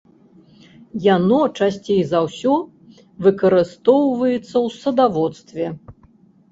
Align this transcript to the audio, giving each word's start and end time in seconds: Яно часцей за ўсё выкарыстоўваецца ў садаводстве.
Яно 1.15 1.41
часцей 1.59 2.01
за 2.13 2.19
ўсё 2.29 2.53
выкарыстоўваецца 3.27 4.43
ў 4.43 4.67
садаводстве. 4.81 5.65